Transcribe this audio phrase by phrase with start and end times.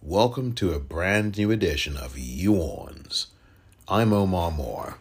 [0.00, 2.54] Welcome to a brand new edition of You
[3.86, 4.96] I'm Omar Moore.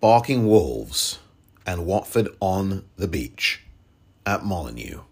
[0.00, 1.18] Barking Wolves
[1.66, 3.64] and Watford on the beach
[4.24, 5.02] at Molineux.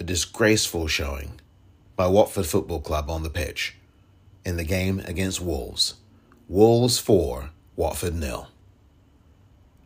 [0.00, 1.42] A disgraceful showing
[1.94, 3.76] by Watford Football Club on the pitch
[4.46, 5.96] in the game against Wolves.
[6.46, 8.48] Wolves 4, Watford nil.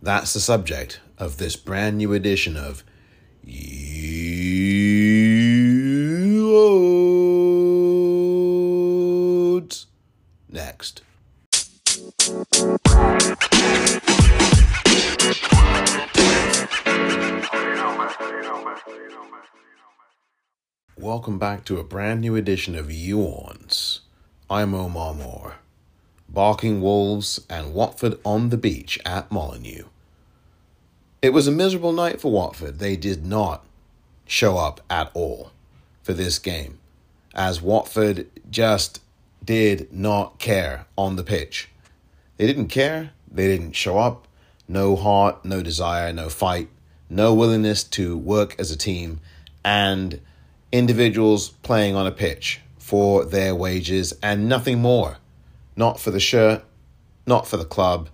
[0.03, 2.83] That's the subject of this brand new edition of
[3.45, 4.09] You
[10.51, 11.03] Next.
[20.97, 24.01] Welcome back to a brand new edition of You Orns.
[24.51, 25.55] I'm Omar Moore.
[26.29, 29.85] Barking Wolves and Watford on the beach at Molineux.
[31.23, 32.79] It was a miserable night for Watford.
[32.79, 33.65] They did not
[34.27, 35.51] show up at all
[36.03, 36.79] for this game,
[37.35, 39.01] as Watford just
[39.45, 41.71] did not care on the pitch.
[42.37, 44.29] They didn't care, they didn't show up.
[44.69, 46.69] No heart, no desire, no fight,
[47.09, 49.21] no willingness to work as a team,
[49.65, 50.21] and
[50.71, 55.17] individuals playing on a pitch for their wages and nothing more.
[55.79, 56.65] Not for the shirt,
[57.25, 58.09] not for the club,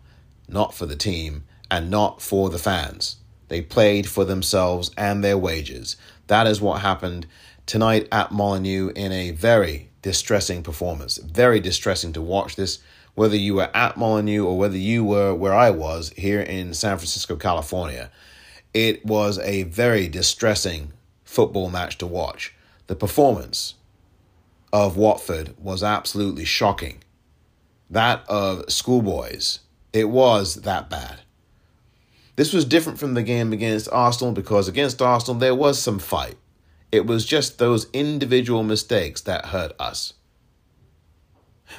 [0.47, 3.17] not for the team, and not for the fans.
[3.49, 5.97] They played for themselves and their wages.
[6.27, 7.27] That is what happened
[7.65, 11.17] tonight at Molineux in a very distressing performance.
[11.17, 12.81] Very distressing to watch this,
[13.15, 16.99] whether you were at Molineux or whether you were where I was here in San
[16.99, 18.11] Francisco, California.
[18.75, 20.93] It was a very distressing
[21.25, 22.55] football match to watch.
[22.89, 23.73] The performance
[24.71, 27.01] of Watford was absolutely shocking.
[27.91, 29.61] That of schoolboys,
[29.93, 31.21] it was that bad.
[32.37, 36.37] This was different from the game against Arsenal because against Arsenal there was some fight.
[36.91, 40.15] It was just those individual mistakes that hurt us.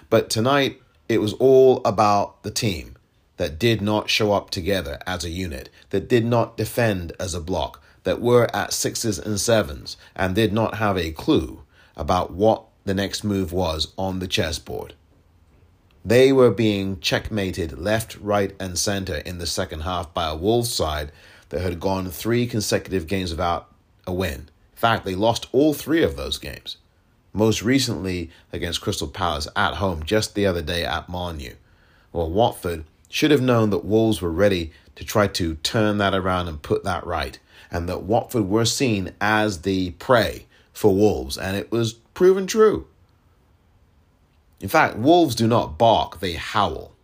[0.09, 2.95] But tonight, it was all about the team
[3.37, 7.41] that did not show up together as a unit, that did not defend as a
[7.41, 11.63] block, that were at sixes and sevens, and did not have a clue
[11.97, 14.93] about what the next move was on the chessboard.
[16.07, 20.71] They were being checkmated left, right, and center in the second half by a Wolves
[20.71, 21.11] side
[21.49, 23.71] that had gone three consecutive games without
[24.05, 24.41] a win.
[24.41, 26.77] In fact, they lost all three of those games.
[27.33, 31.55] Most recently against Crystal Palace at home just the other day at Molineux.
[32.13, 36.47] Well, Watford should have known that Wolves were ready to try to turn that around
[36.47, 37.39] and put that right,
[37.71, 42.85] and that Watford were seen as the prey for Wolves, and it was proven true.
[44.65, 46.95] In fact, wolves do not bark, they howl.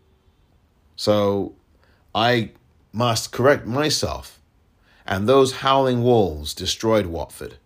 [0.96, 1.54] So
[2.16, 2.54] I
[2.92, 4.40] must correct myself.
[5.06, 7.58] And those howling wolves destroyed Watford.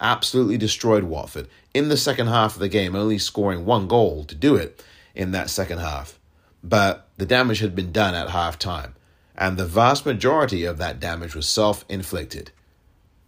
[0.00, 4.34] Absolutely destroyed Watford in the second half of the game, only scoring one goal to
[4.34, 4.82] do it
[5.14, 6.18] in that second half.
[6.64, 8.94] But the damage had been done at half time,
[9.36, 12.52] and the vast majority of that damage was self inflicted.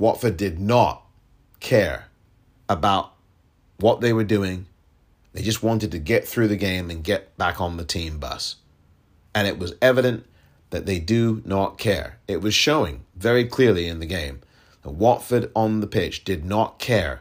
[0.01, 1.05] Watford did not
[1.61, 2.07] care
[2.67, 3.13] about
[3.77, 4.65] what they were doing
[5.35, 8.57] they just wanted to get through the game and get back on the team bus.
[9.35, 10.25] And it was evident
[10.71, 12.19] that they do not care.
[12.27, 14.41] It was showing very clearly in the game
[14.83, 17.21] that Watford on the pitch did not care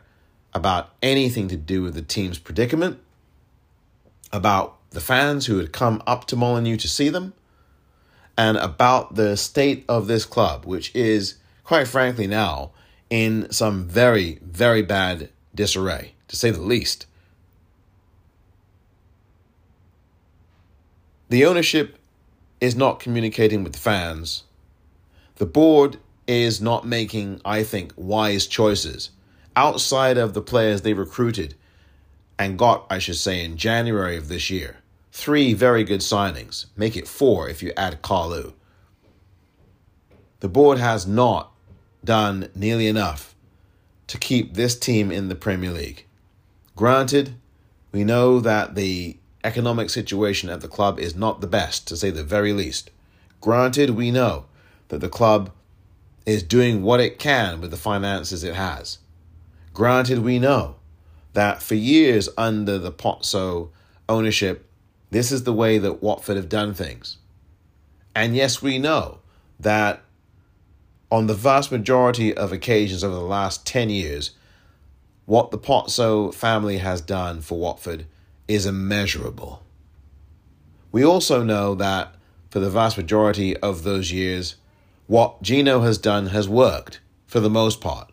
[0.54, 3.00] about anything to do with the team's predicament,
[4.32, 7.34] about the fans who had come up to Molineux to see them,
[8.38, 12.72] and about the state of this club, which is, quite frankly, now
[13.10, 17.08] in some very, very bad disarray, to say the least.
[21.34, 21.98] The ownership
[22.62, 24.44] is not communicating with fans.
[25.38, 29.10] The board is not making, I think, wise choices
[29.56, 31.56] outside of the players they recruited
[32.38, 34.78] and got, I should say, in January of this year.
[35.12, 36.68] Three very good signings.
[36.78, 38.54] Make it four if you add Kalu.
[40.42, 41.52] The board has not
[42.06, 43.34] done nearly enough
[44.06, 46.06] to keep this team in the Premier League.
[46.76, 47.34] Granted,
[47.92, 52.10] we know that the economic situation at the club is not the best, to say
[52.10, 52.92] the very least.
[53.42, 54.46] Granted, we know
[54.88, 55.52] that the club
[56.26, 59.00] is doing what it can with the finances it has.
[59.74, 60.76] Granted, we know
[61.34, 63.70] that for years under the Pozzo
[64.08, 64.70] ownership,
[65.12, 67.18] this is the way that Watford have done things.
[68.16, 69.20] And yes, we know
[69.60, 70.04] that
[71.12, 74.32] on the vast majority of occasions over the last 10 years,
[75.26, 78.06] what the Pozzo family has done for Watford
[78.54, 79.64] is immeasurable.
[80.92, 82.16] We also know that
[82.50, 84.56] for the vast majority of those years,
[85.08, 88.12] what Gino has done has worked for the most part.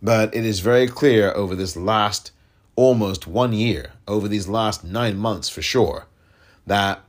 [0.00, 2.30] But it is very clear over this last
[2.76, 6.06] almost one year, over these last nine months for sure,
[6.66, 7.00] that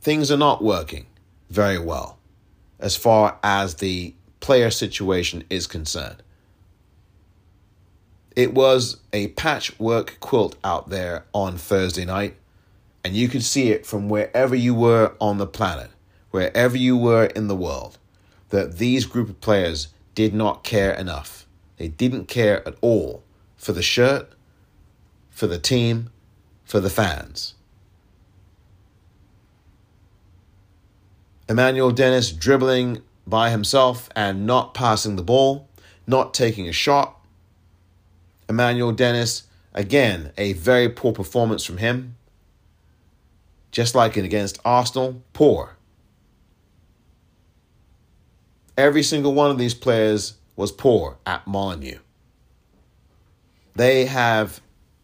[0.00, 1.06] things are not working
[1.50, 2.18] very well
[2.78, 6.22] as far as the player situation is concerned.
[8.36, 12.36] It was a patchwork quilt out there on Thursday night,
[13.04, 15.90] and you could see it from wherever you were on the planet,
[16.30, 17.98] wherever you were in the world,
[18.50, 21.46] that these group of players did not care enough.
[21.76, 23.22] They didn't care at all
[23.56, 24.32] for the shirt,
[25.30, 26.10] for the team,
[26.64, 27.54] for the fans.
[31.48, 35.68] Emmanuel Dennis dribbling by himself and not passing the ball,
[36.06, 37.19] not taking a shot.
[38.50, 42.16] Emmanuel Dennis, again, a very poor performance from him.
[43.70, 45.76] Just like it against Arsenal, poor.
[48.76, 52.00] Every single one of these players was poor at Molineux.
[53.76, 54.60] They have,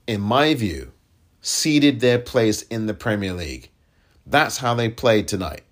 [0.08, 0.92] in my view,
[1.40, 3.70] ceded their place in the Premier League.
[4.26, 5.62] That's how they played tonight.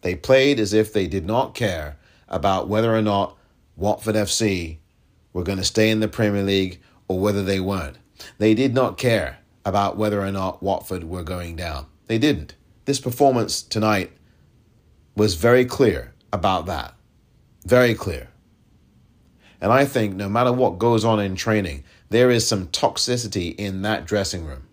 [0.00, 1.98] They played as if they did not care
[2.28, 3.36] about whether or not
[3.76, 4.78] Watford FC
[5.32, 7.96] were going to stay in the Premier League or whether they weren't.
[8.38, 11.86] They did not care about whether or not Watford were going down.
[12.06, 12.54] They didn't.
[12.84, 14.12] This performance tonight
[15.16, 16.94] was very clear about that.
[17.64, 18.28] Very clear.
[19.60, 23.82] And I think no matter what goes on in training, there is some toxicity in
[23.82, 24.66] that dressing room.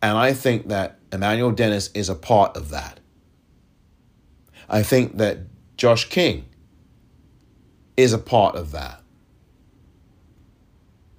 [0.00, 3.00] And I think that Emmanuel Dennis is a part of that.
[4.68, 5.38] I think that
[5.76, 6.46] Josh King
[7.96, 9.02] is a part of that.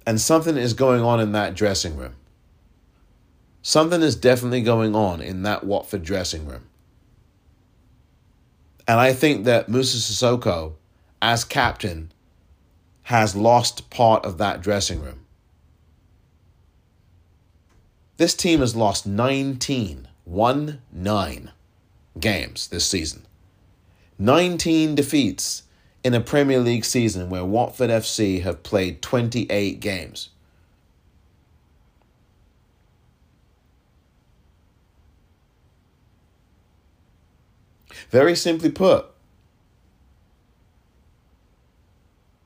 [0.06, 2.14] And something is going on in that dressing room.
[3.62, 6.66] Something is definitely going on in that Watford dressing room.
[8.88, 10.74] And I think that Moussa Sissoko,
[11.20, 12.10] as captain,
[13.04, 15.26] has lost part of that dressing room.
[18.16, 21.50] This team has lost 19, 1 9
[22.18, 23.26] games this season.
[24.18, 25.62] 19 defeats
[26.02, 30.30] in a Premier League season where Watford FC have played 28 games.
[38.10, 39.06] Very simply put,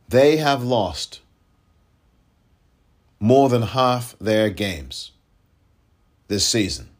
[0.09, 1.21] they have lost
[3.19, 5.13] more than half their games
[6.29, 6.91] this season.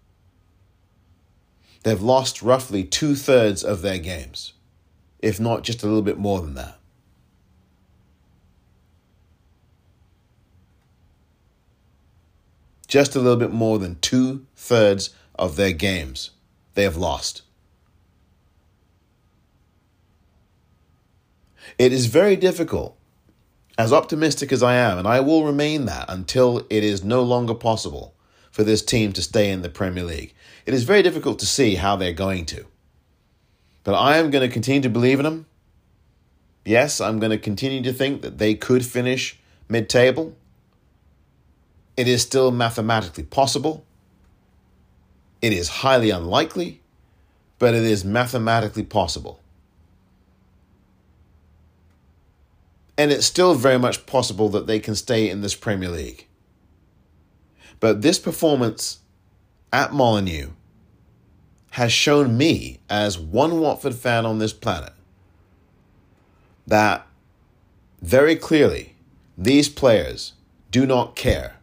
[1.83, 4.55] They've lost roughly two thirds of their games
[5.25, 6.79] if not just a little bit more than that.
[12.87, 16.31] Just a little bit more than two thirds of their games
[16.75, 17.41] they have lost.
[21.79, 22.95] It is very difficult,
[23.79, 27.55] as optimistic as I am, and I will remain that until it is no longer
[27.55, 28.15] possible
[28.51, 30.35] for this team to stay in the Premier League.
[30.67, 32.67] It is very difficult to see how they're going to.
[33.85, 35.47] But I am going to continue to believe in them.
[36.65, 39.39] Yes, I'm going to continue to think that they could finish
[39.69, 40.35] mid table.
[41.97, 43.85] It is still mathematically possible.
[45.43, 46.81] It is highly unlikely,
[47.59, 49.41] but it is mathematically possible.
[52.97, 56.27] And it's still very much possible that they can stay in this Premier League.
[57.81, 59.01] But this performance
[59.73, 60.51] at Molineux
[61.75, 64.93] has shown me, as one Watford fan on this planet,
[66.69, 67.05] that
[68.01, 68.95] very clearly
[69.37, 70.35] these players
[70.71, 71.57] do not care.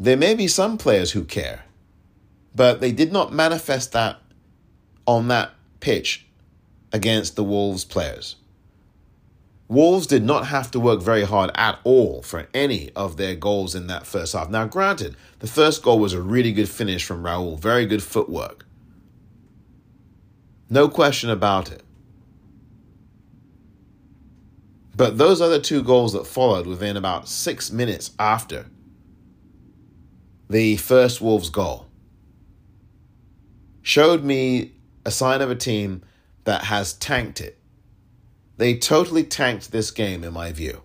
[0.00, 1.66] There may be some players who care,
[2.54, 4.22] but they did not manifest that
[5.06, 6.24] on that pitch
[6.94, 8.36] against the Wolves players.
[9.68, 13.74] Wolves did not have to work very hard at all for any of their goals
[13.74, 14.48] in that first half.
[14.48, 18.64] Now, granted, the first goal was a really good finish from Raul, very good footwork.
[20.70, 21.82] No question about it.
[24.96, 28.66] But those other two goals that followed within about six minutes after
[30.48, 31.86] the first Wolves goal
[33.82, 34.72] showed me
[35.04, 36.02] a sign of a team
[36.44, 37.58] that has tanked it
[38.56, 40.82] they totally tanked this game, in my view.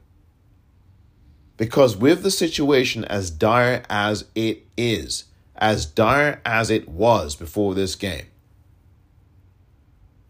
[1.57, 5.25] Because with the situation as dire as it is,
[5.55, 8.25] as dire as it was before this game,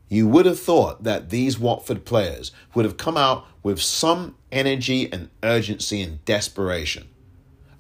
[0.09, 5.09] you would have thought that these Watford players would have come out with some energy
[5.11, 7.07] and urgency and desperation.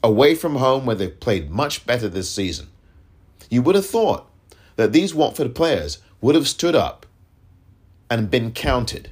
[0.01, 2.69] Away from home, where they've played much better this season,
[3.49, 4.31] You would have thought
[4.77, 7.05] that these Watford players would have stood up
[8.09, 9.09] and been counted.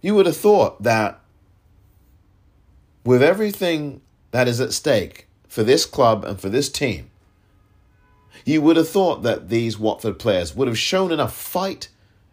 [0.00, 1.20] You would have thought that
[3.04, 4.00] with everything
[4.30, 7.10] that is at stake for this club and for this team,
[8.44, 11.88] you would have thought that these Watford players would have shown enough fight,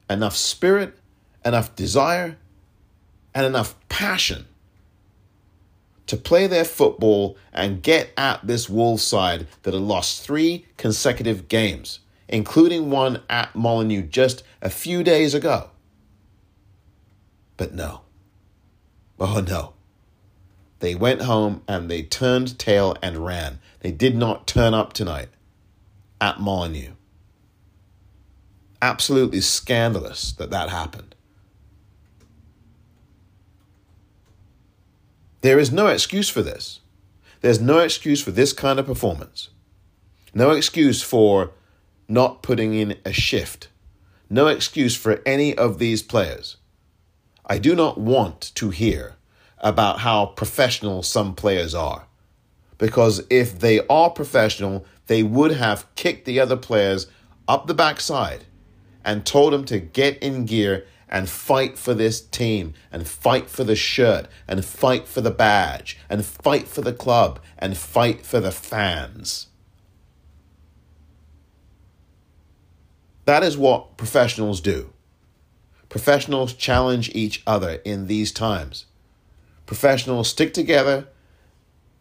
[0.10, 0.98] enough spirit,
[1.44, 2.38] enough desire,
[3.34, 4.46] and enough passion
[6.08, 11.48] to play their football and get at this Wolves side that had lost three consecutive
[11.48, 15.70] games, including one at Molineux just a few days ago.
[17.58, 18.02] But no.
[19.20, 19.74] Oh no.
[20.80, 23.60] They went home and they turned tail and ran.
[23.80, 25.30] They did not turn up tonight
[26.20, 26.94] at Molineux.
[28.82, 31.16] Absolutely scandalous that that happened.
[35.42, 36.82] There is no excuse for this.
[37.42, 39.50] There's no excuse for this kind of performance.
[40.34, 41.52] No excuse for
[42.08, 43.70] not putting in a shift.
[44.30, 46.58] No excuse for any of these players.
[47.48, 49.16] I do not want to hear
[49.60, 52.08] about how professional some players are.
[52.78, 57.08] Because if they are professional, they would have kicked the other players
[57.48, 58.46] up the backside
[59.04, 63.64] and told them to get in gear and fight for this team and fight for
[63.64, 68.40] the shirt and fight for the badge and fight for the club and fight for
[68.40, 69.48] the fans.
[73.26, 74.95] That is what professionals do.
[75.96, 78.86] Professionals challenge each other in these times.
[79.66, 81.08] Professionals stick together,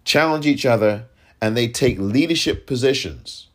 [0.05, 1.07] challenge each other,
[1.41, 3.49] and they take leadership positions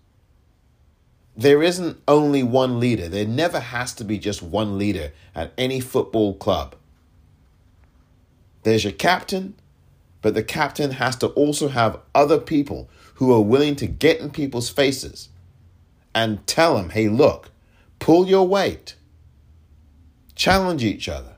[1.40, 3.08] there isn't only one leader.
[3.08, 6.76] There never has to be just one leader at any football club.
[8.64, 9.56] There's your captain,
[10.22, 14.32] but the captain has to also have other people who are willing to get in
[14.32, 15.30] people's faces
[16.14, 17.52] and tell them, hey, look,
[18.00, 18.96] pull your weight,
[20.40, 21.36] challenge each other.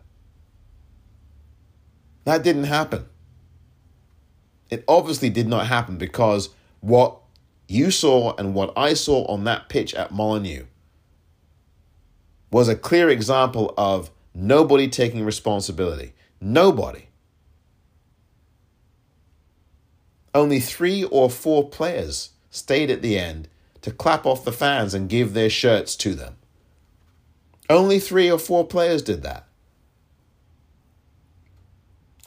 [2.23, 3.07] That didn't happen.
[4.69, 6.49] It obviously did not happen because
[6.81, 7.17] what
[7.67, 10.65] you saw and what I saw on that pitch at Molineux
[12.51, 16.13] was a clear example of nobody taking responsibility.
[16.39, 17.07] Nobody.
[20.35, 23.47] Only three or four players stayed at the end
[23.81, 26.35] to clap off the fans and give their shirts to them.
[27.71, 29.47] Only three or four players did that.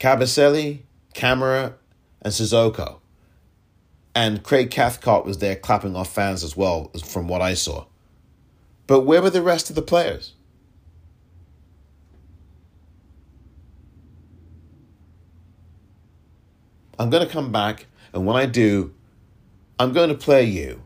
[0.01, 0.81] Kabasele,
[1.15, 1.75] Kamara,
[2.23, 3.01] and Sissoko.
[4.15, 7.85] And Craig Cathcart was there clapping off fans as well, from what I saw.
[8.87, 10.33] But where were the rest of the players?
[16.99, 17.85] I'm going to come back,
[18.15, 18.95] and when I do,
[19.79, 20.83] I'm going to play you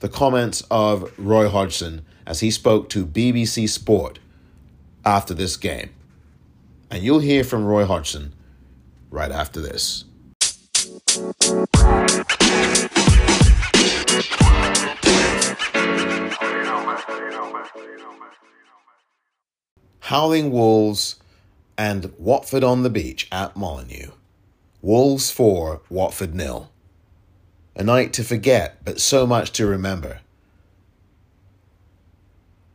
[0.00, 4.18] the comments of Roy Hodgson as he spoke to BBC Sport
[5.04, 5.90] after this game.
[6.90, 8.32] And you'll hear from Roy Hodgson
[9.10, 10.04] right after this.
[20.00, 21.16] Howling Wolves
[21.78, 24.10] and Watford on the beach at Molineux.
[24.82, 26.70] Wolves 4, Watford nil.
[27.74, 30.20] A night to forget, but so much to remember.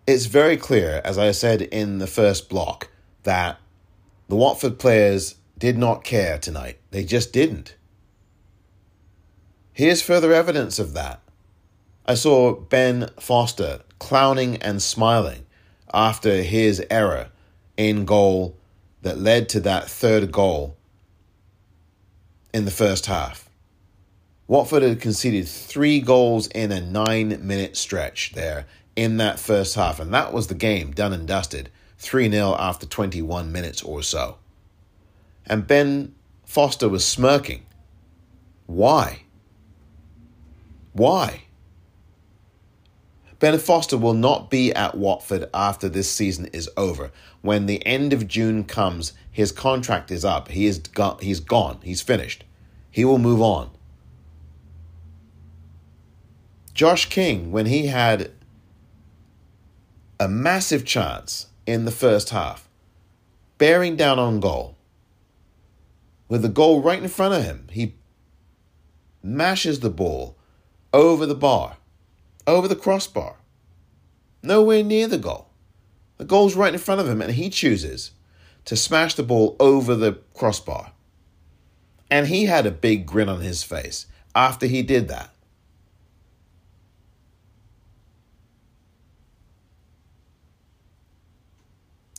[0.09, 2.89] It's very clear, as I said in the first block,
[3.25, 3.59] that
[4.27, 6.79] the Watford players did not care tonight.
[6.89, 7.75] They just didn't.
[9.71, 11.21] Here's further evidence of that.
[12.07, 15.45] I saw Ben Foster clowning and smiling
[15.93, 17.29] after his error
[17.77, 18.57] in goal
[19.03, 20.75] that led to that third goal
[22.51, 23.47] in the first half.
[24.47, 28.65] Watford had conceded three goals in a nine minute stretch there
[28.95, 32.85] in that first half, and that was the game done and dusted 3 0 after
[32.85, 34.37] 21 minutes or so.
[35.45, 36.15] And Ben
[36.45, 37.65] Foster was smirking.
[38.65, 39.23] Why?
[40.93, 41.43] Why?
[43.39, 47.11] Ben Foster will not be at Watford after this season is over.
[47.41, 50.49] When the end of June comes, his contract is up.
[50.49, 51.79] He is go- he's gone.
[51.81, 52.43] He's finished.
[52.91, 53.69] He will move on.
[56.73, 58.31] Josh King, when he had
[60.19, 62.67] a massive chance in the first half,
[63.57, 64.75] bearing down on goal,
[66.27, 67.95] with the goal right in front of him, he
[69.23, 70.37] mashes the ball
[70.93, 71.77] over the bar
[72.49, 73.35] over the crossbar.
[74.41, 75.49] Nowhere near the goal.
[76.17, 78.11] The goal's right in front of him, and he chooses
[78.65, 80.91] to smash the ball over the crossbar.
[82.09, 85.33] And he had a big grin on his face after he did that.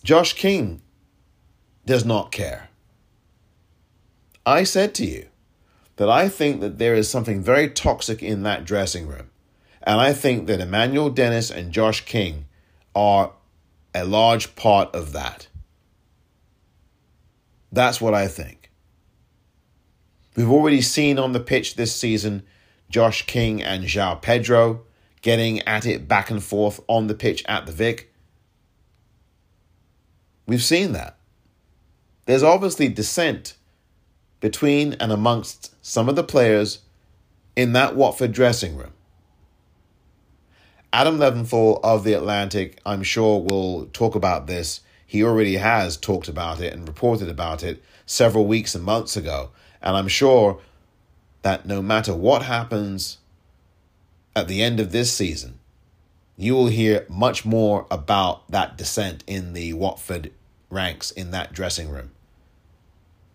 [0.03, 0.83] Josh King
[1.87, 2.69] does not care.
[4.47, 5.27] I said to you
[5.97, 9.31] that I think that there is something very toxic in that dressing room.
[9.83, 12.47] And I think that Emmanuel Dennis and Josh King
[12.95, 13.33] are
[13.95, 15.49] a large part of that.
[17.73, 18.71] That's what I think.
[20.37, 22.45] We've already seen on the pitch this season
[22.89, 24.83] Josh King and João Pedro
[25.23, 28.10] getting at it back and forth on the pitch at the Vic.
[30.47, 31.17] We've seen that.
[32.27, 33.57] There's obviously dissent
[34.41, 36.81] between and amongst some of the players
[37.57, 38.93] in that Watford dressing room.
[40.93, 44.81] Adam Leventhal of The Athletic, I'm sure, will talk about this.
[45.07, 49.51] He already has talked about it and reported about it several weeks and months ago.
[49.83, 50.61] And I'm sure
[51.43, 53.19] that no matter what happens
[54.35, 55.60] at the end of this season,
[56.43, 60.33] you will hear much more about that dissent in the Watford
[60.71, 62.13] ranks in that dressing room.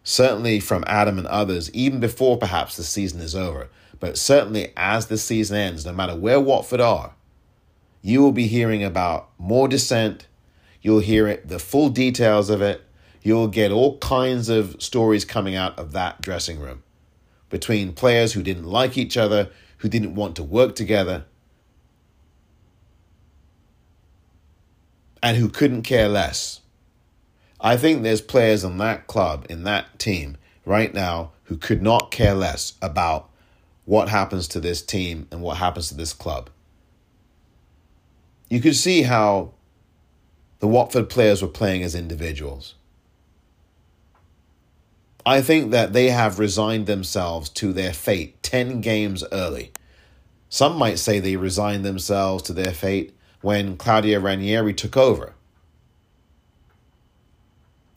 [0.04, 3.70] Certainly from Adam and others, even before perhaps the season is over,
[4.00, 7.14] but certainly as the season ends, no matter where Watford are,
[8.02, 10.28] you will be hearing about more dissent.
[10.82, 12.84] You'll hear it, the full details of it.
[13.22, 16.84] You'll get all kinds of stories coming out of that dressing room
[17.50, 21.26] between players who didn't like each other, who didn't want to work together,
[25.26, 26.62] and who couldn't care less.
[27.60, 32.12] I think there's players in that club, in that team right now, who could not
[32.12, 33.30] care less about
[33.84, 36.50] what happens to this team and what happens to this club
[38.50, 39.54] you could see how
[40.60, 42.76] the Watford players were playing as individuals.
[45.26, 49.72] I think that they have resigned themselves to their fate 10 games early.
[50.50, 53.16] Some might say they resigned themselves to their fate
[53.46, 55.36] when Claudio Ranieri took over.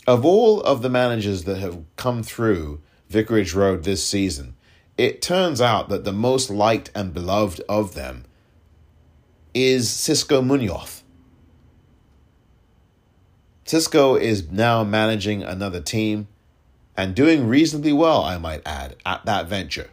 [0.07, 4.57] Of all of the managers that have come through Vicarage Road this season,
[4.99, 8.27] it turns out that the most liked and beloved of them
[9.55, 11.03] is Xisco Munoz.
[13.65, 16.29] Xisco is now managing another team
[16.95, 19.89] and doing reasonably well, I might add, at that venture.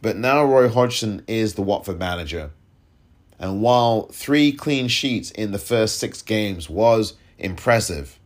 [0.00, 2.52] But now Roy Hodgson is the Watford manager.
[3.38, 8.18] And while three clean sheets in the first six games was impressive,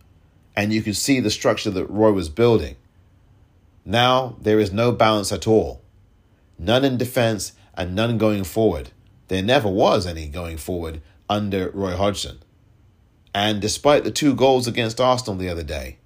[0.56, 2.76] and you could see the structure that Roy was building,
[3.84, 5.82] now there is no balance at all.
[6.58, 8.90] None in defense and none going forward.
[9.28, 12.40] There never was any going forward under Roy Hodgson.
[13.34, 15.98] And despite the two goals against Arsenal the other day,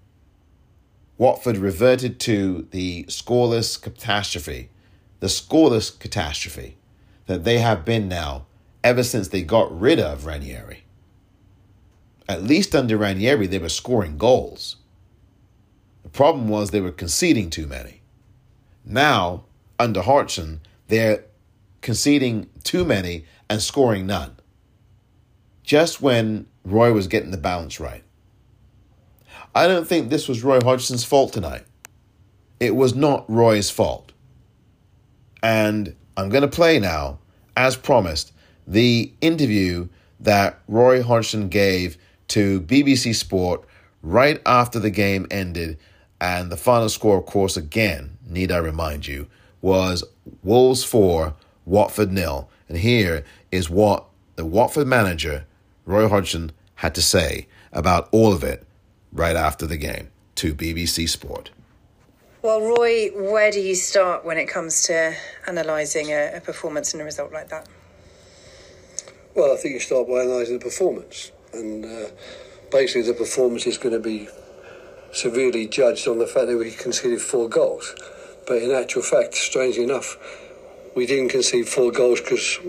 [1.16, 4.70] Watford reverted to the scoreless catastrophe,
[5.20, 6.76] the scoreless catastrophe
[7.26, 8.46] that they have been now
[8.84, 10.84] ever since they got rid of Ranieri.
[12.28, 14.76] At least under Ranieri, they were scoring goals.
[16.02, 18.02] The problem was they were conceding too many.
[18.84, 19.44] Now,
[19.78, 21.24] under Hodgson, they're
[21.80, 24.36] conceding too many and scoring none.
[25.62, 28.02] Just when Roy was getting the balance right.
[29.54, 31.64] I don't think this was Roy Hodgson's fault tonight.
[32.60, 34.12] It was not Roy's fault.
[35.42, 37.18] And I'm going to play now,
[37.56, 38.32] as promised,
[38.66, 39.88] the interview
[40.20, 41.98] that Roy Hodgson gave
[42.29, 43.64] to BBC Sport
[44.03, 45.79] right after the game ended.
[46.20, 49.29] And the final score, of course, again, need I remind you,
[49.61, 50.05] was
[50.42, 52.48] Wolves 4, Watford nil.
[52.68, 55.44] And here is what the Watford manager,
[55.85, 58.66] Roy Hodgson, had to say about all of it
[59.12, 61.50] right after the game to BBC Sport.
[62.42, 65.14] Well, Roy, where do you start when it comes to
[65.46, 67.66] analysing a, a performance and a result like that?
[69.34, 71.32] Well, I think you start by analysing the performance.
[71.52, 72.10] And uh,
[72.70, 74.28] basically, the performance is going to be
[75.12, 77.96] severely judged on the fact that we conceded four goals.
[78.46, 80.16] But in actual fact, strangely enough,
[80.94, 82.60] we didn't concede four goals because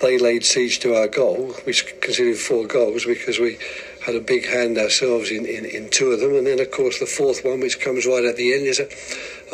[0.00, 1.54] they laid siege to our goal.
[1.66, 3.58] We conceded four goals because we
[4.06, 6.34] had a big hand ourselves in, in, in two of them.
[6.34, 8.88] And then, of course, the fourth one, which comes right at the end, is a,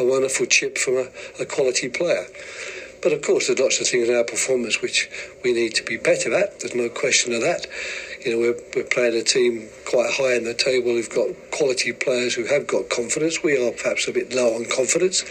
[0.00, 1.08] a wonderful chip from a,
[1.42, 2.26] a quality player.
[3.02, 5.10] But of course, there's lots of things in our performance which
[5.42, 6.60] we need to be better at.
[6.60, 7.66] There's no question of that.
[8.24, 11.92] You know, we're, we're playing a team quite high in the table who've got quality
[11.92, 13.42] players who have got confidence.
[13.42, 15.24] We are perhaps a bit low on confidence.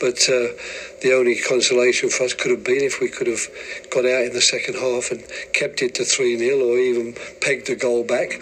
[0.00, 0.56] But uh,
[1.02, 3.46] the only consolation for us could have been if we could have
[3.90, 5.22] got out in the second half and
[5.52, 8.40] kept it to 3 0 or even pegged the goal back.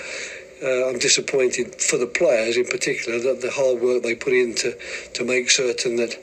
[0.62, 4.54] Uh, I'm disappointed for the players in particular that the hard work they put in
[4.56, 4.76] to,
[5.14, 6.16] to make certain that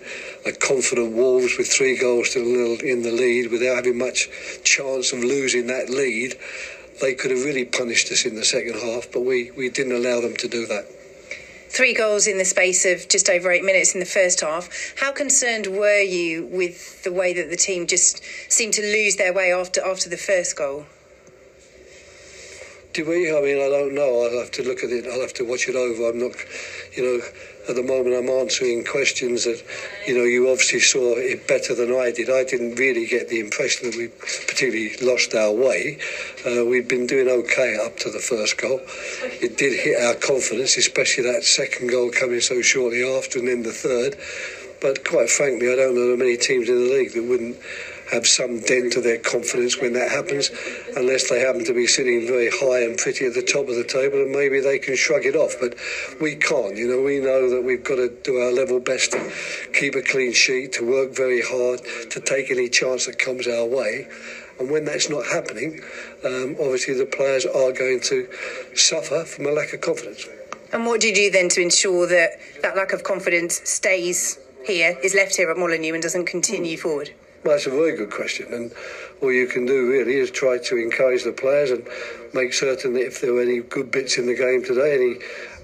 [0.46, 2.40] a confident Wolves with three goals to
[2.84, 4.30] in the lead without having much
[4.64, 6.36] chance of losing that lead,
[7.02, 10.22] they could have really punished us in the second half, but we, we didn't allow
[10.22, 10.86] them to do that.
[11.70, 14.96] Three goals in the space of just over eight minutes in the first half.
[14.98, 19.34] How concerned were you with the way that the team just seemed to lose their
[19.34, 20.86] way after after the first goal?
[22.98, 23.30] Do we?
[23.30, 24.26] I mean, I don't know.
[24.26, 25.06] I'll have to look at it.
[25.06, 26.10] I'll have to watch it over.
[26.10, 26.34] I'm not,
[26.98, 27.22] you know,
[27.70, 29.62] at the moment I'm answering questions that,
[30.08, 32.32] you know, you obviously saw it better than I did.
[32.32, 36.00] I didn't really get the impression that we particularly lost our way.
[36.42, 38.82] Uh, we'd been doing okay up to the first goal.
[39.46, 43.62] It did hit our confidence, especially that second goal coming so shortly after, and then
[43.62, 44.18] the third.
[44.82, 47.58] But quite frankly, I don't know many teams in the league that wouldn't
[48.12, 50.52] have some dent to their confidence when that happens,
[50.96, 53.84] unless they happen to be sitting very high and pretty at the top of the
[53.84, 55.56] table, and maybe they can shrug it off.
[55.60, 55.76] But
[56.22, 56.78] we can't.
[56.78, 59.32] You know, we know that we've got to do our level best to
[59.74, 63.66] keep a clean sheet, to work very hard, to take any chance that comes our
[63.66, 64.08] way.
[64.60, 65.82] And when that's not happening,
[66.26, 68.28] um, obviously the players are going to
[68.74, 70.28] suffer from a lack of confidence.
[70.74, 74.98] And what do you do then to ensure that that lack of confidence stays here,
[75.04, 77.12] is left here at Molineux, and doesn't continue forward?
[77.48, 78.74] That's a very good question, and
[79.22, 81.88] all you can do really is try to encourage the players and
[82.34, 85.16] make certain that if there are any good bits in the game today, any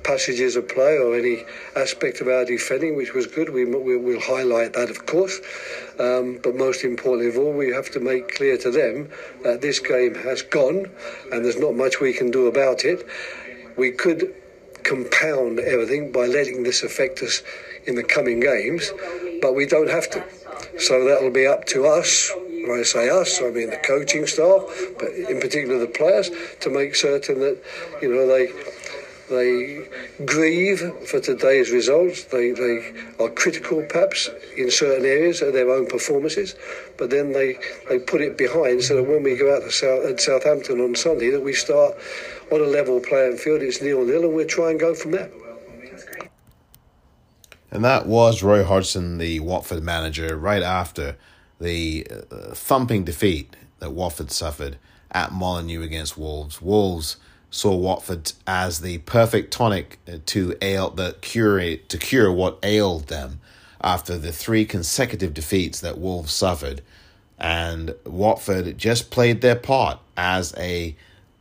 [0.04, 1.43] passages of play or any
[1.76, 5.41] aspect of our defending which was good, we, we, will highlight that, of course.
[6.00, 9.10] Um, but most importantly of all, we have to make clear to them
[9.43, 10.89] that this game has gone
[11.34, 13.06] and there's not much we can do about it.
[13.78, 14.34] We could
[14.84, 17.43] compound everything by letting this affect us
[17.86, 18.89] in the coming games,
[19.41, 20.24] but we don't have to.
[20.80, 22.32] So that'll be up to us.
[22.36, 24.64] When I say us, I mean the coaching staff,
[24.98, 26.32] but in particular the players,
[26.62, 27.62] to make certain that
[28.02, 28.52] you know they
[29.30, 29.88] they
[30.26, 32.26] grieve for today's results.
[32.26, 36.56] They, they are critical, perhaps, in certain areas of their own performances,
[36.98, 37.58] but then they,
[37.90, 40.96] they put it behind so that when we go out to South, at Southampton on
[40.96, 41.96] Sunday, that we start
[42.52, 43.62] on a level playing field.
[43.62, 45.32] It's nil nil, and we'll try and go from there.
[47.74, 51.18] And that was Roy Hodgson, the Watford manager, right after
[51.60, 54.78] the uh, thumping defeat that Watford suffered
[55.10, 56.62] at Molineux against Wolves.
[56.62, 57.18] Wolves
[57.50, 63.42] saw Watford as the perfect tonic to ail the cure to cure what ailed them
[63.82, 66.84] after the three consecutive defeats that Wolves suffered.
[67.40, 70.96] And Watford just played their part as a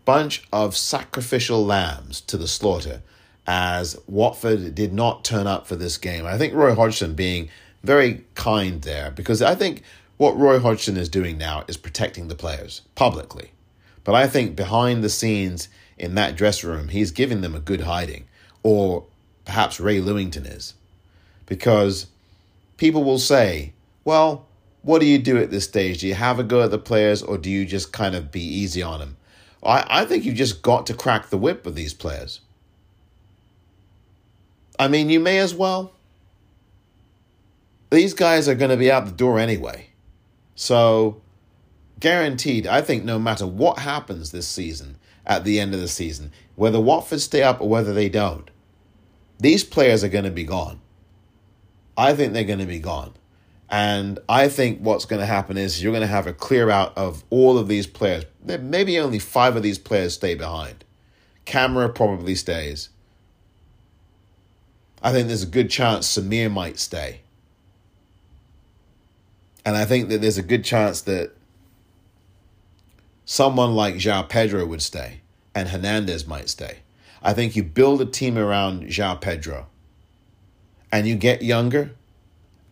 [0.06, 3.02] bunch of sacrificial lambs to the slaughter
[3.46, 6.26] as Watford did not turn up for this game.
[6.26, 7.48] I think Roy Hodgson being
[7.82, 9.82] very kind there because I think
[10.16, 13.50] what Roy Hodgson is doing now is protecting the players publicly.
[14.04, 17.82] But I think behind the scenes in that dressing room, he's giving them a good
[17.82, 18.24] hiding,
[18.62, 19.04] or
[19.44, 20.74] perhaps Ray Lewington is.
[21.46, 22.06] Because
[22.76, 23.72] people will say,
[24.04, 24.46] well,
[24.82, 26.00] what do you do at this stage?
[26.00, 28.42] Do you have a go at the players or do you just kind of be
[28.42, 29.16] easy on them?
[29.64, 32.40] I, I think you've just got to crack the whip with these players.
[34.82, 35.92] I mean, you may as well.
[37.92, 39.90] These guys are going to be out the door anyway.
[40.56, 41.22] So,
[42.00, 46.32] guaranteed, I think no matter what happens this season, at the end of the season,
[46.56, 48.50] whether Watford stay up or whether they don't,
[49.38, 50.80] these players are going to be gone.
[51.96, 53.12] I think they're going to be gone.
[53.70, 56.92] And I think what's going to happen is you're going to have a clear out
[56.98, 58.24] of all of these players.
[58.44, 60.84] Maybe only five of these players stay behind.
[61.46, 62.88] Kamara probably stays.
[65.02, 67.20] I think there's a good chance Samir might stay.
[69.64, 71.32] And I think that there's a good chance that
[73.24, 75.20] someone like João Pedro would stay
[75.54, 76.78] and Hernandez might stay.
[77.22, 79.66] I think you build a team around João Pedro
[80.92, 81.92] and you get younger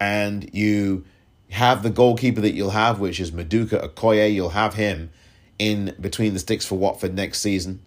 [0.00, 1.04] and you
[1.50, 4.32] have the goalkeeper that you'll have, which is Maduka Okoye.
[4.32, 5.10] You'll have him
[5.58, 7.82] in between the sticks for Watford next season.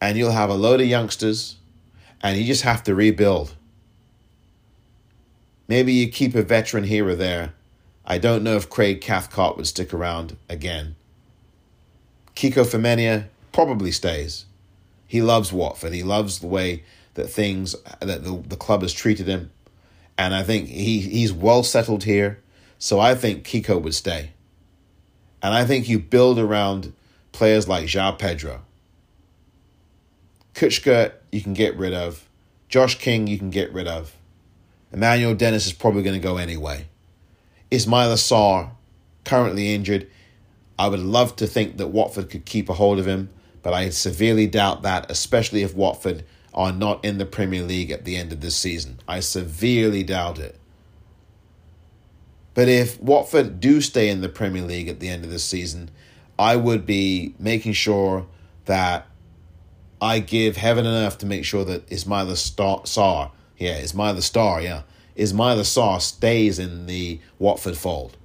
[0.00, 1.56] And you'll have a load of youngsters
[2.22, 3.54] and you just have to rebuild.
[5.68, 7.54] Maybe you keep a veteran here or there.
[8.04, 10.96] I don't know if Craig Cathcart would stick around again.
[12.34, 14.46] Kiko Femenia probably stays.
[15.06, 15.92] He loves Watford.
[15.92, 19.50] He loves the way that things that the, the club has treated him.
[20.16, 22.40] And I think he, he's well settled here.
[22.78, 24.30] So I think Kiko would stay.
[25.42, 26.92] And I think you build around
[27.32, 28.62] players like João Pedro.
[30.54, 32.28] Kucka, you can get rid of.
[32.68, 34.14] Josh King, you can get rid of.
[34.92, 36.86] Emmanuel Dennis is probably going to go anyway.
[37.70, 38.70] Ismaila Sarr,
[39.24, 40.08] currently injured.
[40.78, 43.30] I would love to think that Watford could keep a hold of him,
[43.62, 48.04] but I severely doubt that, especially if Watford are not in the Premier League at
[48.04, 48.98] the end of this season.
[49.06, 50.56] I severely doubt it.
[52.54, 55.90] But if Watford do stay in the Premier League at the end of this season,
[56.38, 58.26] I would be making sure
[58.64, 59.06] that
[60.00, 64.62] I give heaven and earth to make sure that Ismaila Star, Sarr, yeah, Ismaila Star,
[64.62, 64.82] yeah,
[65.16, 68.16] Ismaila Sarr stays in the Watford fold.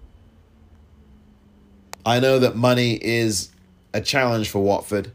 [2.06, 3.52] I know that money is
[3.94, 5.12] a challenge for Watford,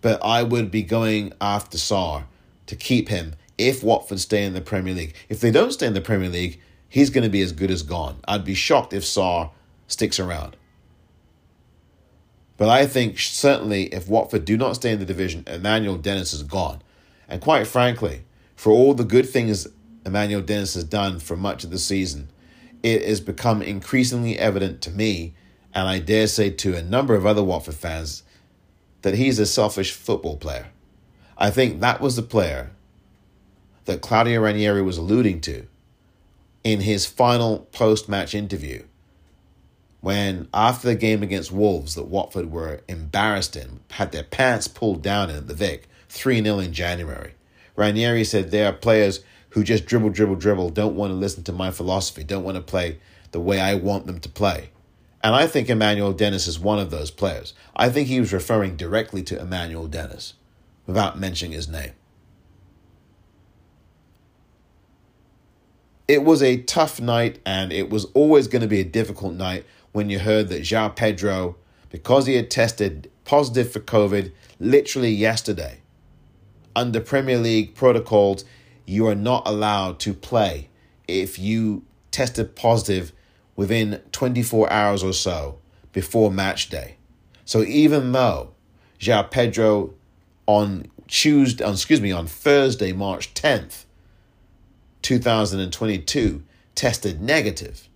[0.00, 2.24] but I would be going after Sarr
[2.66, 5.14] to keep him if Watford stay in the Premier League.
[5.28, 7.82] If they don't stay in the Premier League, he's going to be as good as
[7.82, 8.16] gone.
[8.26, 9.50] I'd be shocked if Sarr
[9.86, 10.56] sticks around.
[12.56, 16.42] But I think certainly if Watford do not stay in the division, Emmanuel Dennis is
[16.42, 16.82] gone.
[17.28, 19.66] And quite frankly, for all the good things
[20.06, 22.28] Emmanuel Dennis has done for much of the season,
[22.82, 25.34] it has become increasingly evident to me,
[25.74, 28.22] and I dare say to a number of other Watford fans,
[29.02, 30.68] that he's a selfish football player.
[31.36, 32.70] I think that was the player
[33.86, 35.66] that Claudio Ranieri was alluding to
[36.62, 38.84] in his final post match interview
[40.04, 45.02] when, after the game against Wolves that Watford were embarrassed in, had their pants pulled
[45.02, 47.32] down in at the Vic, 3 0 in January.
[47.74, 51.52] Ranieri said there are players who just dribble, dribble, dribble, don't want to listen to
[51.52, 52.98] my philosophy, don't want to play
[53.30, 54.68] the way I want them to play.
[55.22, 57.54] And I think Emmanuel Dennis is one of those players.
[57.74, 60.34] I think he was referring directly to Emmanuel Dennis
[60.86, 61.92] without mentioning his name.
[66.06, 69.64] It was a tough night, and it was always going to be a difficult night
[69.94, 71.54] when you heard that João Pedro,
[71.88, 75.78] because he had tested positive for COVID literally yesterday,
[76.74, 78.44] under Premier League protocols,
[78.84, 80.68] you are not allowed to play
[81.06, 83.12] if you tested positive
[83.54, 85.60] within 24 hours or so
[85.92, 86.96] before match day.
[87.44, 88.50] So even though
[88.98, 89.94] João Pedro
[90.48, 93.84] on Tuesday, excuse me, on Thursday, March 10th,
[95.02, 96.42] 2022,
[96.74, 97.88] tested negative.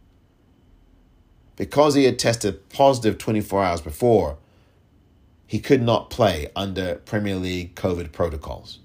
[1.59, 4.39] Because he had tested positive 24 hours before,
[5.45, 8.79] he could not play under Premier League COVID protocols.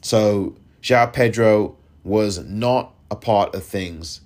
[0.00, 4.22] So, João Pedro was not a part of things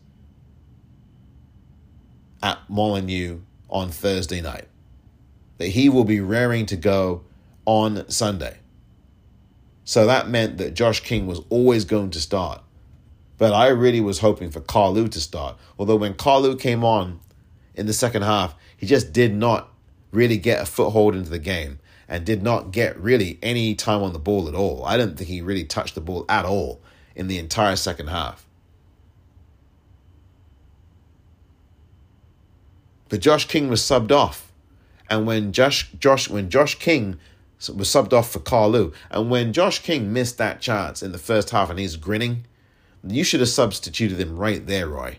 [2.43, 4.69] at Molineux on Thursday night.
[5.59, 7.25] That he will be raring to go
[7.65, 8.59] on Sunday.
[9.85, 12.63] So that meant that Josh King was always going to start.
[13.39, 15.57] But I really was hoping for Kalu to start.
[15.79, 17.21] Although when Kalu came on
[17.75, 19.73] in the second half, he just did not
[20.11, 24.13] really get a foothold into the game and did not get really any time on
[24.13, 24.85] the ball at all.
[24.85, 26.81] I didn't think he really touched the ball at all
[27.15, 28.47] in the entire second half.
[33.09, 34.51] But Josh King was subbed off.
[35.09, 37.19] And when Josh Josh when Josh King
[37.75, 38.93] was subbed off for Kalu.
[39.11, 42.45] And when Josh King missed that chance in the first half and he's grinning,
[43.09, 45.19] you should have substituted him right there, Roy.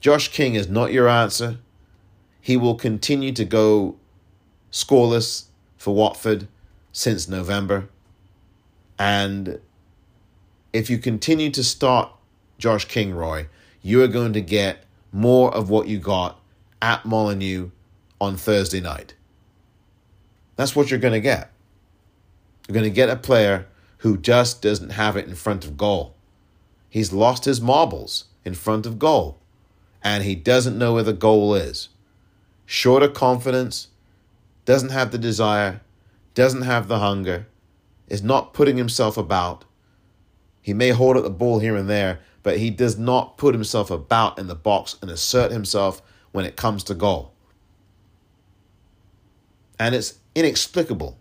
[0.00, 1.58] Josh King is not your answer.
[2.40, 3.96] He will continue to go
[4.72, 5.44] scoreless
[5.76, 6.48] for Watford
[6.90, 7.88] since November.
[8.98, 9.60] And
[10.72, 12.10] if you continue to start
[12.58, 13.48] Josh King, Roy,
[13.80, 16.40] you are going to get more of what you got
[16.80, 17.70] at Molineux
[18.20, 19.14] on Thursday night.
[20.56, 21.50] That's what you're going to get.
[22.66, 23.66] You're going to get a player
[24.02, 26.12] who just doesn't have it in front of goal.
[26.88, 29.38] He's lost his marbles in front of goal,
[30.02, 31.88] and he doesn't know where the goal is.
[32.66, 33.88] Short of confidence,
[34.64, 35.82] doesn't have the desire,
[36.34, 37.46] doesn't have the hunger,
[38.08, 39.64] is not putting himself about.
[40.60, 43.88] He may hold up the ball here and there, but he does not put himself
[43.88, 47.32] about in the box and assert himself when it comes to goal.
[49.78, 51.18] And it's inexplicable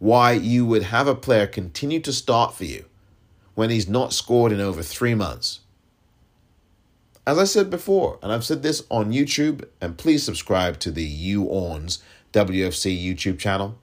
[0.00, 2.86] why you would have a player continue to start for you
[3.54, 5.60] when he's not scored in over three months.
[7.26, 11.04] As I said before, and I've said this on YouTube, and please subscribe to the
[11.04, 11.98] You Orns
[12.32, 13.78] WFC YouTube channel.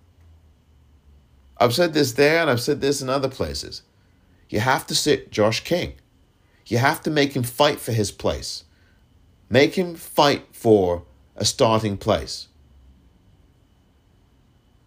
[1.59, 3.83] I've said this there and I've said this in other places.
[4.49, 5.93] You have to sit Josh King.
[6.65, 8.63] You have to make him fight for his place.
[9.49, 11.03] Make him fight for
[11.35, 12.47] a starting place.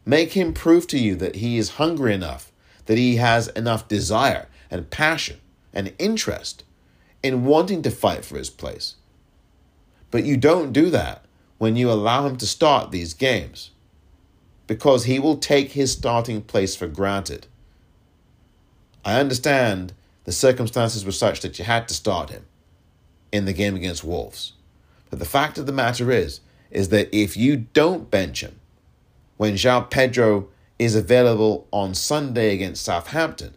[0.05, 2.53] Make him prove to you that he is hungry enough,
[2.87, 5.41] that he has enough desire and passion
[5.73, 6.65] and interest
[7.23, 8.97] in wanting to fight for his place.
[10.11, 11.25] But you don't do that
[11.59, 13.71] when you allow him to start these games
[14.67, 17.47] because he will take his starting place for granted.
[19.05, 19.93] I understand
[20.25, 22.47] the circumstances were such that you had to start him
[23.33, 24.53] in the game against Wolves.
[25.09, 28.60] But the fact of the matter is, is that if you don't bench him,
[29.41, 30.49] when João Pedro
[30.79, 33.55] is available on Sunday against Southampton,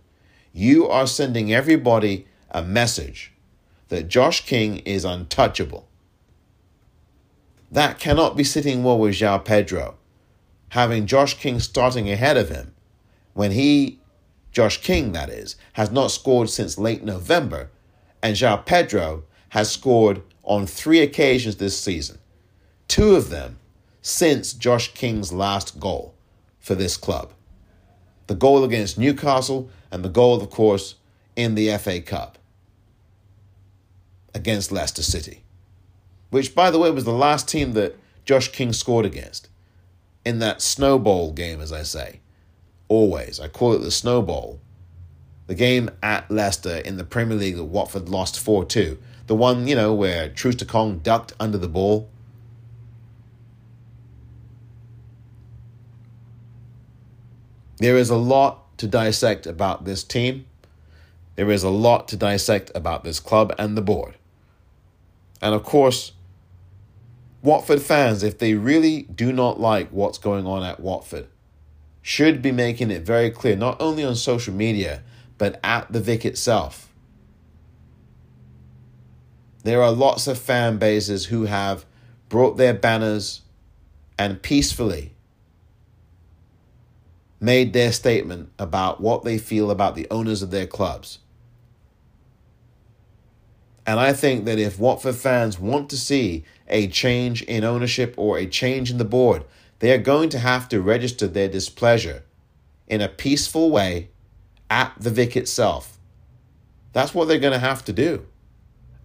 [0.53, 3.33] you are sending everybody a message
[3.89, 5.89] that Josh King is untouchable.
[7.69, 9.97] That cannot be sitting well with João Pedro,
[10.69, 12.73] having Josh King starting ahead of him
[13.33, 13.99] when he,
[14.53, 17.69] Josh King that is, has not scored since late November,
[18.21, 22.19] and João Pedro has scored on three occasions this season,
[22.87, 23.59] two of them
[24.03, 26.13] since Josh King's last goal
[26.59, 27.33] for this club.
[28.27, 30.95] The goal against Newcastle and the goal, of course,
[31.35, 32.37] in the FA Cup
[34.35, 35.43] against Leicester City,
[36.29, 39.47] which, by the way, was the last team that Josh King scored against
[40.25, 42.19] in that snowball game, as I say.
[42.89, 43.39] Always.
[43.39, 44.59] I call it the snowball.
[45.47, 48.97] The game at Leicester in the Premier League that Watford lost 4 2.
[49.27, 52.09] The one, you know, where Troost-Ekong ducked under the ball.
[57.83, 60.45] There is a lot to dissect about this team.
[61.35, 64.15] There is a lot to dissect about this club and the board.
[65.41, 66.13] And of course,
[67.41, 71.27] Watford fans, if they really do not like what's going on at Watford,
[72.01, 75.03] should be making it very clear, not only on social media,
[75.37, 76.89] but at the Vic itself.
[79.65, 81.83] There are lots of fan bases who have
[82.29, 83.41] brought their banners
[84.17, 85.13] and peacefully
[87.43, 91.19] made their statement about what they feel about the owners of their clubs.
[93.86, 98.38] And I think that if Watford fans want to see a change in ownership or
[98.38, 99.43] a change in the board,
[99.79, 102.23] they are going to have to register their displeasure
[102.88, 104.10] in a peaceful way
[104.69, 105.99] at the Vic itself.
[106.93, 108.25] That's what they're going to have to do.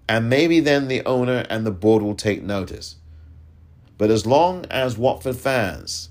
[0.09, 2.97] And maybe then the owner and the board will take notice.
[3.99, 6.11] But as long as Watford fans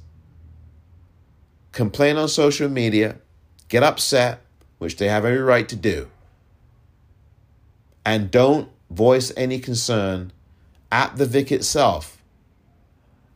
[1.77, 3.17] complain on social media,
[3.69, 4.41] get upset,
[4.79, 6.09] which they have every right to do,
[8.03, 10.31] and don't voice any concern
[10.91, 12.23] at the Vic itself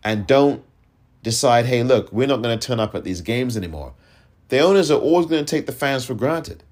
[0.03, 0.63] and don't
[1.21, 3.93] decide, hey, look, we're not going to turn up at these games anymore.
[4.49, 6.63] The owners are always going to take the fans for granted.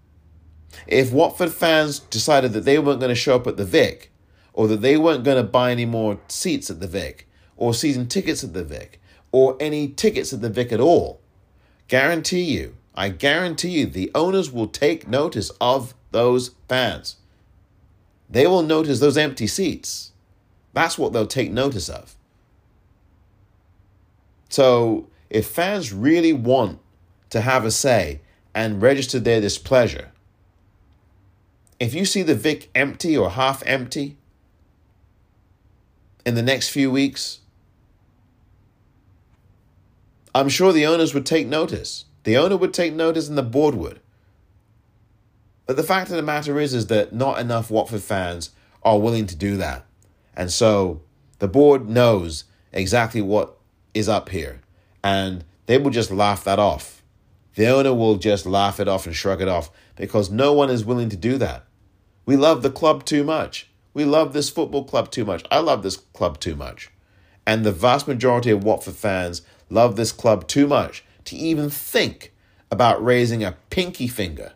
[0.87, 4.11] If Watford fans decided that they weren't going to show up at the Vic,
[4.53, 7.27] or that they weren't going to buy any more seats at the Vic,
[7.57, 8.99] or season tickets at the Vic,
[9.31, 11.21] or any tickets at the Vic at all,
[11.89, 17.17] guarantee you, I guarantee you, the owners will take notice of those fans
[18.29, 20.11] they will notice those empty seats.
[20.73, 22.15] That's what they'll take notice of.
[24.49, 26.79] So, if fans really want
[27.31, 28.21] to have a say
[28.53, 30.11] and register their displeasure,
[31.79, 34.17] if you see the Vic empty or half empty
[36.25, 37.39] in the next few weeks,
[40.33, 42.05] I'm sure the owners would take notice.
[42.23, 43.99] The owner would take notice and the board would.
[45.65, 48.51] But the fact of the matter is, is that not enough Watford fans
[48.83, 49.85] are willing to do that.
[50.35, 51.01] And so
[51.39, 53.57] the board knows exactly what
[53.93, 54.61] is up here.
[55.03, 57.03] And they will just laugh that off.
[57.55, 60.85] The owner will just laugh it off and shrug it off because no one is
[60.85, 61.65] willing to do that.
[62.25, 63.69] We love the club too much.
[63.93, 65.43] We love this football club too much.
[65.51, 66.89] I love this club too much.
[67.45, 72.33] And the vast majority of Watford fans love this club too much to even think
[72.71, 74.53] about raising a pinky finger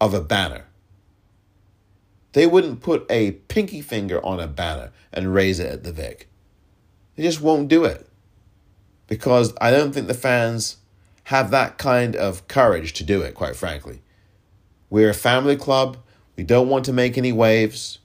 [0.00, 0.66] of a banner.
[2.32, 6.28] They wouldn't put a pinky finger on a banner and raise it at the Vic.
[7.16, 8.08] They just won't do it.
[9.08, 10.76] Because I don't think the fans
[11.24, 14.02] have that kind of courage to do it, quite frankly.
[14.88, 15.96] We're a family club.
[16.36, 17.98] We don't want to make any waves.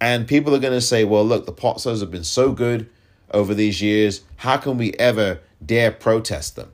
[0.00, 2.88] And people are going to say, well, look, the Pozzos have been so good
[3.30, 4.22] over these years.
[4.36, 6.72] How can we ever dare protest them?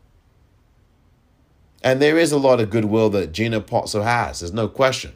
[1.82, 5.12] And there is a lot of goodwill that Gina Pozzo has, there's no question.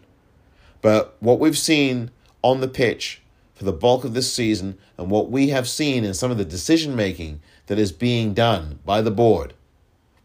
[0.80, 2.10] But what we've seen
[2.42, 3.22] on the pitch
[3.54, 6.44] for the bulk of this season and what we have seen in some of the
[6.44, 9.54] decision making that is being done by the board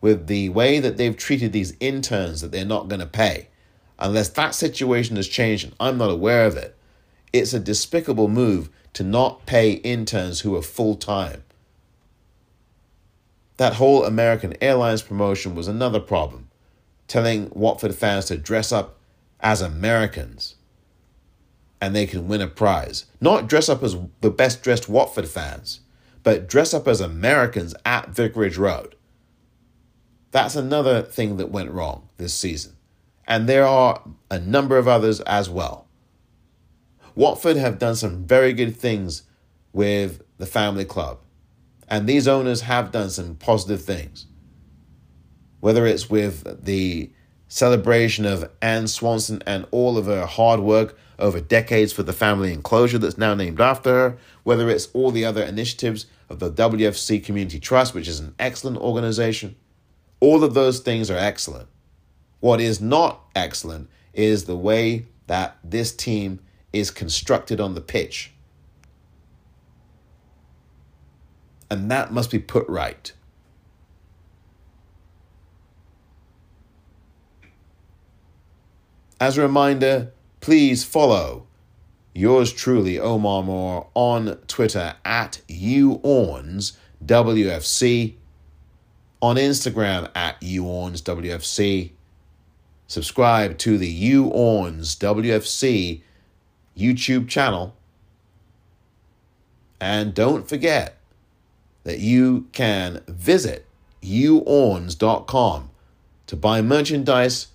[0.02, 3.50] with the way that they've treated these interns that they're not going to pay,
[3.98, 6.76] unless that situation has changed and I'm not aware of it,
[7.34, 11.44] it's a despicable move to not pay interns who are full time.
[13.58, 16.50] That whole American Airlines promotion was another problem,
[17.08, 18.98] telling Watford fans to dress up
[19.42, 20.56] as Americans
[21.82, 23.06] and they can win a prize.
[23.22, 25.82] Not dress up as the best dressed Watford fans,
[26.24, 28.96] but dress up as Americans at Vicarage Road.
[30.32, 32.74] That's another thing that went wrong this season.
[33.28, 35.88] And there are a number of others as well.
[37.16, 39.24] Watford have done some very good things
[39.74, 41.20] with the family club
[41.88, 44.26] And these owners have done some positive things.
[45.60, 47.12] Whether it's with the
[47.48, 52.54] celebration of Anne Swanson and all of her hard work over decades for the family
[52.54, 57.24] enclosure that's now named after her, whether it's all the other initiatives of the WFC
[57.24, 59.56] Community Trust, which is an excellent organization.
[60.20, 61.68] All of those things are excellent.
[62.40, 66.40] What is not excellent is the way that this team
[66.72, 68.32] is constructed on the pitch.
[71.72, 73.12] And that must be put right.
[79.20, 81.46] As a reminder, please follow
[82.14, 88.16] yours truly, Omar Moore, on Twitter at YouOrns WFC,
[89.22, 91.92] on Instagram at YouOrns WFC.
[92.88, 96.02] Subscribe to the You Orns WFC
[96.80, 97.76] YouTube channel.
[99.82, 100.98] And don't forget
[101.84, 103.66] that you can visit
[104.02, 105.70] youorns.com
[106.28, 107.48] to buy merchandise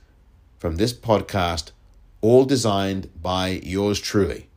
[0.59, 1.71] from this podcast,
[2.21, 4.49] all designed by yours truly.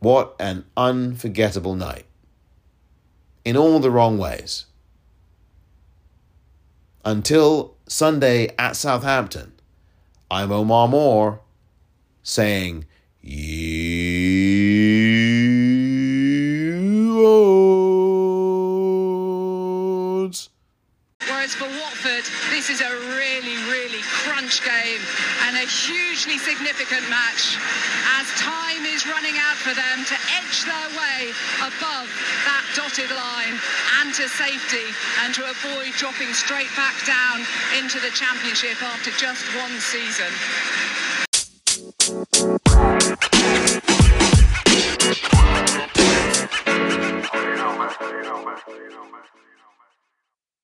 [0.00, 2.06] What an unforgettable night.
[3.44, 4.64] In all the wrong ways.
[7.04, 9.52] Until Sunday at Southampton,
[10.30, 11.40] I'm Omar Moore
[12.22, 12.86] saying,
[13.20, 13.40] Yours.
[21.26, 24.99] Whereas for Watford, this is a really, really crunch game
[25.70, 27.54] hugely significant match
[28.18, 31.30] as time is running out for them to edge their way
[31.62, 32.10] above
[32.42, 33.54] that dotted line
[34.02, 34.90] and to safety
[35.22, 37.46] and to avoid dropping straight back down
[37.78, 40.30] into the championship after just one season.